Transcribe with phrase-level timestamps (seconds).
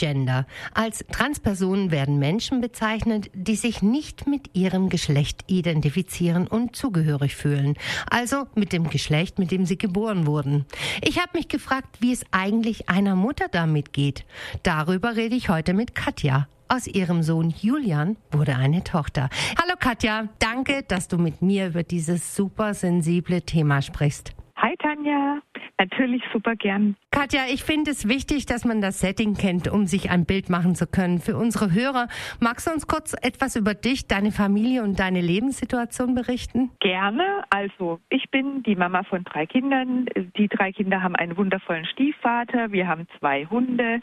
[0.00, 0.46] Transgender.
[0.72, 7.74] Als Transpersonen werden Menschen bezeichnet, die sich nicht mit ihrem Geschlecht identifizieren und zugehörig fühlen.
[8.10, 10.64] Also mit dem Geschlecht, mit dem sie geboren wurden.
[11.02, 14.24] Ich habe mich gefragt, wie es eigentlich einer Mutter damit geht.
[14.62, 16.48] Darüber rede ich heute mit Katja.
[16.68, 19.28] Aus ihrem Sohn Julian wurde eine Tochter.
[19.60, 24.32] Hallo Katja, danke, dass du mit mir über dieses super sensible Thema sprichst.
[24.56, 25.40] Hi Tanja,
[25.78, 26.96] natürlich super gern.
[27.12, 30.76] Katja, ich finde es wichtig, dass man das Setting kennt, um sich ein Bild machen
[30.76, 31.18] zu können.
[31.18, 32.06] Für unsere Hörer,
[32.38, 36.70] magst du uns kurz etwas über dich, deine Familie und deine Lebenssituation berichten?
[36.78, 37.42] Gerne.
[37.50, 40.06] Also, ich bin die Mama von drei Kindern.
[40.36, 42.70] Die drei Kinder haben einen wundervollen Stiefvater.
[42.70, 44.00] Wir haben zwei Hunde.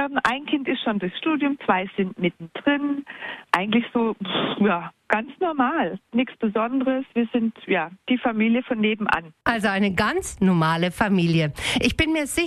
[0.00, 3.04] Ähm, ein Kind ist schon durchs Studium, zwei sind mittendrin.
[3.52, 4.16] Eigentlich so,
[4.58, 7.04] ja, ganz normal, nichts Besonderes.
[7.14, 9.34] Wir sind ja die Familie von nebenan.
[9.44, 11.52] Also eine ganz normale Familie.
[11.80, 12.39] Ich bin mir sicher,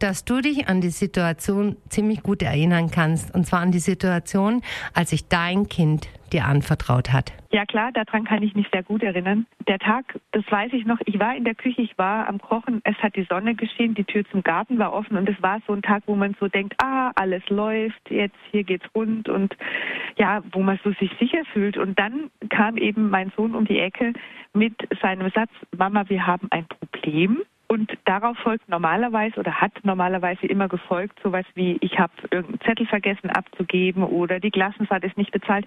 [0.00, 3.34] dass du dich an die Situation ziemlich gut erinnern kannst.
[3.34, 7.32] Und zwar an die Situation, als sich dein Kind dir anvertraut hat.
[7.52, 9.46] Ja klar, daran kann ich mich sehr gut erinnern.
[9.68, 12.80] Der Tag, das weiß ich noch, ich war in der Küche, ich war am Kochen,
[12.84, 15.72] es hat die Sonne geschienen, die Tür zum Garten war offen und es war so
[15.72, 19.56] ein Tag, wo man so denkt, ah, alles läuft, jetzt hier geht's rund und
[20.18, 21.76] ja, wo man so sich sicher fühlt.
[21.76, 24.12] Und dann kam eben mein Sohn um die Ecke
[24.52, 27.42] mit seinem Satz, Mama, wir haben ein Problem.
[27.68, 32.86] Und darauf folgt normalerweise oder hat normalerweise immer gefolgt sowas wie, ich habe irgendeinen Zettel
[32.86, 35.66] vergessen abzugeben oder die Klassenfahrt ist nicht bezahlt.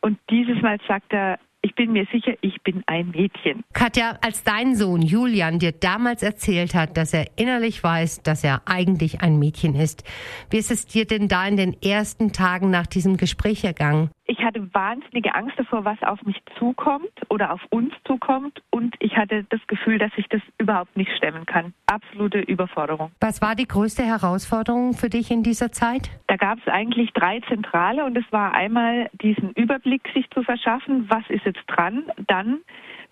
[0.00, 3.64] Und dieses Mal sagt er, ich bin mir sicher, ich bin ein Mädchen.
[3.72, 8.62] Katja, als dein Sohn Julian dir damals erzählt hat, dass er innerlich weiß, dass er
[8.66, 10.04] eigentlich ein Mädchen ist,
[10.50, 14.10] wie ist es dir denn da in den ersten Tagen nach diesem Gespräch ergangen?
[14.28, 18.60] Ich hatte wahnsinnige Angst davor, was auf mich zukommt oder auf uns zukommt.
[18.70, 21.72] Und ich hatte das Gefühl, dass ich das überhaupt nicht stemmen kann.
[21.86, 23.12] Absolute Überforderung.
[23.20, 26.10] Was war die größte Herausforderung für dich in dieser Zeit?
[26.26, 31.08] Da gab es eigentlich drei Zentrale und es war einmal diesen Überblick sich zu verschaffen,
[31.08, 32.04] was ist jetzt dran.
[32.26, 32.58] Dann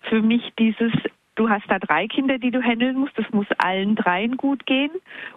[0.09, 0.91] für mich dieses
[1.35, 3.17] du hast da drei Kinder, die du handeln musst.
[3.17, 4.91] Das muss allen dreien gut gehen.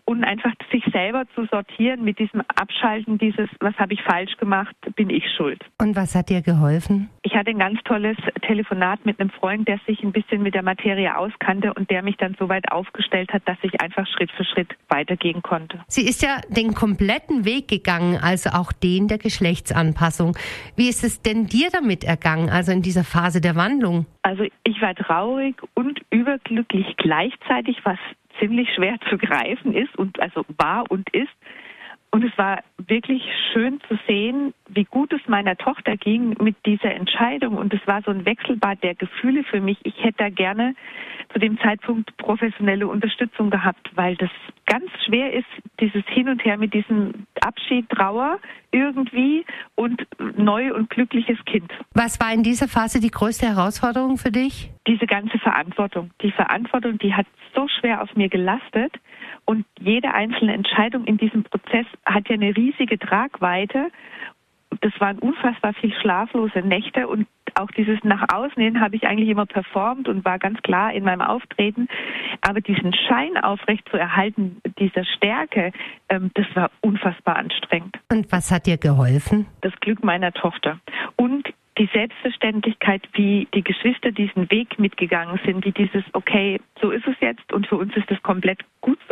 [0.05, 4.75] Und einfach sich selber zu sortieren mit diesem Abschalten, dieses, was habe ich falsch gemacht,
[4.97, 5.63] bin ich schuld.
[5.81, 7.11] Und was hat dir geholfen?
[7.23, 10.63] Ich hatte ein ganz tolles Telefonat mit einem Freund, der sich ein bisschen mit der
[10.63, 14.45] Materie auskannte und der mich dann so weit aufgestellt hat, dass ich einfach Schritt für
[14.45, 15.81] Schritt weitergehen konnte.
[15.89, 20.37] Sie ist ja den kompletten Weg gegangen, also auch den der Geschlechtsanpassung.
[20.77, 24.07] Wie ist es denn dir damit ergangen, also in dieser Phase der Wandlung?
[24.29, 27.99] Also ich war traurig und überglücklich gleichzeitig, was
[28.39, 31.33] ziemlich schwer zu greifen ist und also war und ist.
[32.11, 36.95] Und es war wirklich schön zu sehen, wie gut es meiner Tochter ging mit dieser
[36.95, 37.57] Entscheidung.
[37.57, 39.79] Und es war so ein Wechselbad der Gefühle für mich.
[39.83, 40.75] Ich hätte da gerne
[41.33, 44.31] zu dem Zeitpunkt professionelle Unterstützung gehabt, weil das
[44.65, 45.47] ganz schwer ist,
[45.81, 48.39] dieses Hin und Her mit diesem Abschied, Trauer
[48.71, 49.45] irgendwie
[49.75, 51.71] und neu und glückliches Kind.
[51.95, 54.71] Was war in dieser Phase die größte Herausforderung für dich?
[54.87, 56.11] Diese ganze Verantwortung.
[56.23, 58.93] Die Verantwortung, die hat so schwer auf mir gelastet.
[59.49, 63.91] Und jede einzelne Entscheidung in diesem Prozess hat ja eine riesige Tragweite.
[64.83, 69.31] Das waren unfassbar viel schlaflose Nächte und auch dieses nach außen hin habe ich eigentlich
[69.31, 71.89] immer performt und war ganz klar in meinem Auftreten.
[72.43, 75.73] Aber diesen Schein aufrecht zu erhalten, dieser Stärke,
[76.11, 77.97] ähm, das war unfassbar anstrengend.
[78.13, 79.47] Und was hat dir geholfen?
[79.63, 80.79] Das Glück meiner Tochter.
[81.17, 81.49] Und
[81.79, 87.15] die Selbstverständlichkeit, wie die Geschwister diesen Weg mitgegangen sind, wie dieses, okay, so ist es
[87.21, 88.61] jetzt und für uns ist es komplett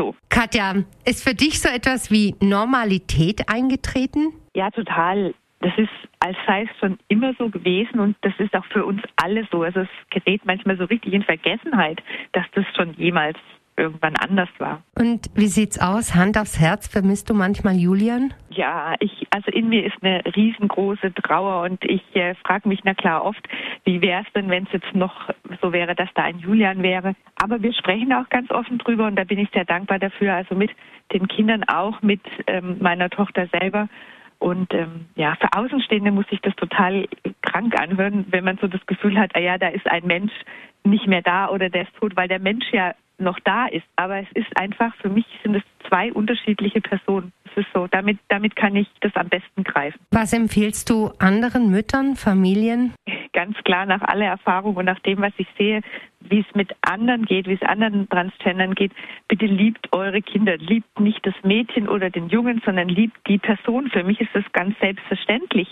[0.07, 0.15] so.
[0.29, 0.75] Katja,
[1.05, 4.33] ist für dich so etwas wie Normalität eingetreten?
[4.55, 5.35] Ja, total.
[5.61, 5.91] Das ist,
[6.21, 9.63] als sei es schon immer so gewesen und das ist auch für uns alle so.
[9.63, 12.03] Also es gerät manchmal so richtig in Vergessenheit,
[12.33, 13.39] dass das schon jemals
[13.77, 14.83] irgendwann anders war.
[14.99, 16.15] Und wie sieht's aus?
[16.15, 18.33] Hand aufs Herz, vermisst du manchmal Julian?
[18.51, 22.95] Ja, ich, also in mir ist eine riesengroße Trauer und ich äh, frage mich na
[22.95, 23.47] klar oft,
[23.85, 25.29] wie wäre es denn, wenn es jetzt noch
[25.61, 27.15] so wäre, dass da ein Julian wäre.
[27.43, 30.35] Aber wir sprechen auch ganz offen drüber und da bin ich sehr dankbar dafür.
[30.35, 30.71] Also mit
[31.13, 33.89] den Kindern auch, mit ähm, meiner Tochter selber.
[34.39, 37.09] Und ähm, ja, für Außenstehende muss sich das total
[37.43, 40.33] krank anhören, wenn man so das Gefühl hat, ah ja, da ist ein Mensch
[40.85, 43.87] nicht mehr da oder der ist tot, weil der Mensch ja noch da ist.
[43.97, 47.33] Aber es ist einfach, für mich sind es zwei unterschiedliche Personen.
[47.57, 49.99] Ist so, damit, damit kann ich das am besten greifen.
[50.11, 52.93] Was empfiehlst du anderen Müttern, Familien?
[53.37, 55.83] ganz klar nach aller Erfahrung und nach dem, was ich sehe,
[56.21, 58.93] wie es mit anderen geht, wie es anderen Transgendern geht,
[59.29, 60.57] bitte liebt eure Kinder.
[60.57, 63.91] Liebt nicht das Mädchen oder den Jungen, sondern liebt die Person.
[63.91, 65.69] Für mich ist das ganz selbstverständlich.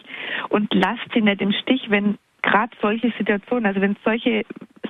[0.51, 4.45] Und lasst sie nicht im Stich, wenn gerade solche Situationen, also wenn solche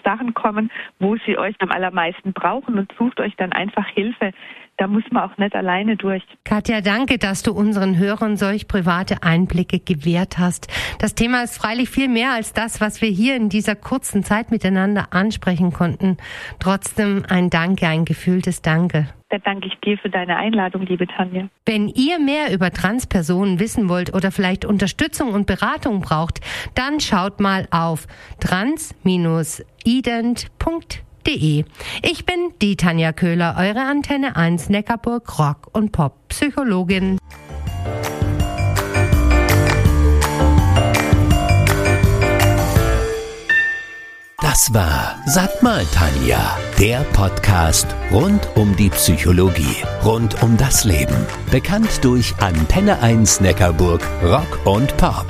[0.04, 4.32] Sachen kommen, wo sie euch am allermeisten brauchen und sucht euch dann einfach Hilfe.
[4.76, 6.24] Da muss man auch nicht alleine durch.
[6.42, 10.66] Katja, danke, dass du unseren Hörern solch private Einblicke gewährt hast.
[10.98, 14.50] Das Thema ist freilich viel mehr als das, was wir hier in dieser kurzen Zeit
[14.50, 16.16] miteinander ansprechen konnten.
[16.58, 19.06] Trotzdem ein Danke, ein gefühltes Danke.
[19.30, 21.48] Da danke ich dir für deine Einladung, liebe Tanja.
[21.66, 26.40] Wenn ihr mehr über Transpersonen wissen wollt oder vielleicht Unterstützung und Beratung braucht,
[26.74, 28.06] dann schaut mal auf
[29.84, 31.64] trans-ident.de.
[32.02, 37.18] Ich bin die Tanja Köhler, eure Antenne 1 Neckarburg Rock und Pop Psychologin.
[44.40, 51.26] Das war Sag mal Tanja, der Podcast rund um die Psychologie, rund um das Leben.
[51.50, 55.26] Bekannt durch Antenne 1 Neckarburg Rock und Pop.